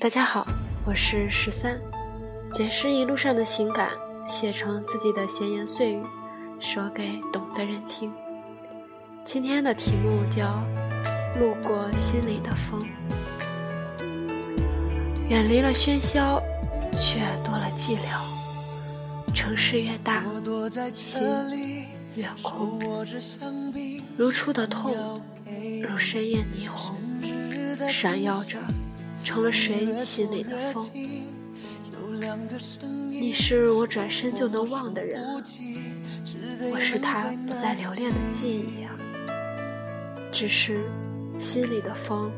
[0.00, 0.46] 大家好，
[0.86, 1.78] 我是十三，
[2.54, 3.90] 解释一路上的情感，
[4.26, 6.02] 写成自己的闲言碎语，
[6.58, 8.10] 说给懂的人听。
[9.26, 10.64] 今天的题目叫
[11.38, 12.80] 《路过心里的风》，
[15.28, 16.42] 远离了喧嚣，
[16.92, 19.34] 却多了寂寥。
[19.34, 20.24] 城市越大，
[20.94, 21.20] 心
[22.16, 22.80] 越空。
[24.16, 24.94] 如初的痛，
[25.82, 26.96] 如深夜霓虹，
[27.92, 28.56] 闪耀着。
[29.24, 30.90] 成了谁心里的风？
[33.10, 35.22] 你是我转身就能忘的人，
[36.72, 38.96] 我是他不再留恋的记忆啊。
[40.32, 40.80] 只是
[41.38, 42.30] 心里的风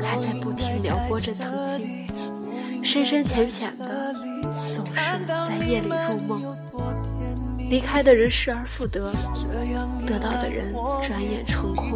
[0.00, 4.14] 还在不停撩拨着曾经，深深浅浅的，
[4.68, 4.92] 总是
[5.26, 6.56] 在夜里入梦。
[7.70, 9.12] 离开的人失而复得，
[10.06, 10.72] 得到的人
[11.02, 11.90] 转眼成空。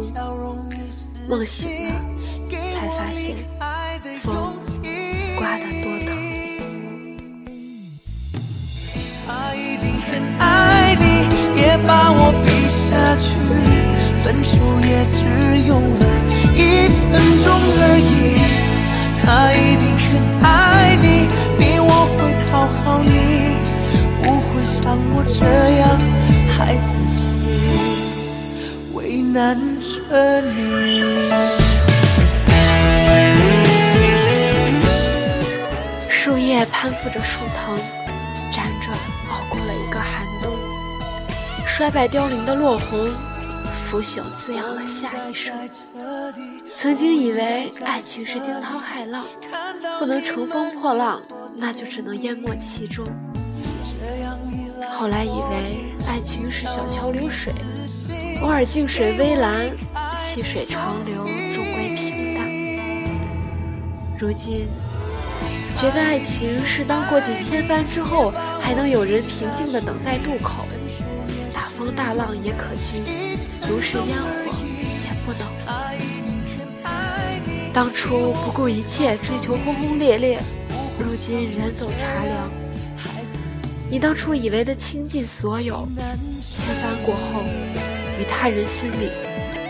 [1.29, 1.95] 梦醒了，
[2.49, 3.37] 才发现。
[4.23, 4.53] 风
[5.37, 6.09] 刮得多疼。
[9.25, 11.03] 他一定很爱你，
[11.61, 12.79] 也把我比下
[13.17, 13.25] 去。
[14.23, 15.17] 分手也只
[15.67, 16.05] 用了
[16.53, 16.57] 一
[17.09, 17.11] 分
[17.43, 17.45] 钟
[17.79, 18.11] 而已。
[19.23, 20.09] 他一定很
[20.43, 20.45] 爱
[21.01, 21.05] 你，
[21.57, 23.15] 比我会讨好你，
[24.21, 24.75] 不会像
[25.15, 25.39] 我这
[25.77, 25.83] 样
[26.57, 27.27] 害自己，
[28.93, 31.06] 为难着你。
[36.57, 37.77] 在攀附着树藤，
[38.51, 38.97] 辗转
[39.29, 40.51] 熬过了一个寒冬。
[41.67, 43.13] 衰败凋零的落红，
[43.63, 45.53] 腐朽滋养了下一生。
[46.73, 49.23] 曾经以为爱情是惊涛骇浪，
[49.99, 51.21] 不能乘风破浪，
[51.55, 53.05] 那就只能淹没其中。
[54.97, 57.53] 后来以为爱情是小桥流水，
[58.41, 59.69] 偶尔静水微澜，
[60.17, 61.17] 细水长流，
[61.53, 62.47] 终归平淡。
[64.17, 64.67] 如今。
[65.75, 70.65] 觉得爱情是当过尽千帆之后，还能有人平静地等在渡口，
[71.53, 73.03] 大风大浪也可经，
[73.51, 74.51] 俗世烟火
[75.03, 75.47] 也不能。
[77.71, 80.39] 当初不顾一切追求轰轰烈烈，
[80.97, 82.49] 如今人走茶凉。
[83.87, 85.87] 你当初以为的倾尽所有，
[86.41, 87.43] 千帆过后，
[88.19, 89.11] 于他人心里，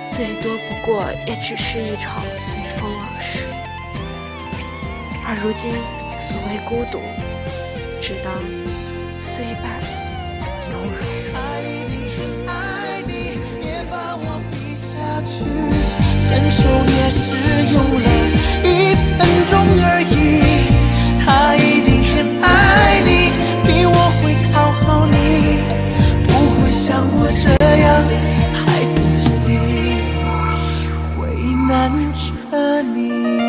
[0.09, 3.43] 最多不过也只是一场随风往事。
[5.29, 5.69] 而如今，
[6.17, 7.01] 所谓孤独，
[8.01, 8.31] 只当
[9.17, 9.81] 虽败
[10.71, 10.95] 犹荣。
[16.29, 17.25] 分手也只
[17.73, 18.07] 用了
[18.63, 20.15] 一分钟而已。
[21.19, 23.11] 他一定很爱你，
[23.67, 23.91] 比我
[24.23, 25.59] 会讨好你，
[26.23, 27.45] 不会像我这
[27.83, 27.85] 样
[28.53, 29.27] 害自己，
[31.19, 31.21] 为
[31.67, 33.46] 难着你。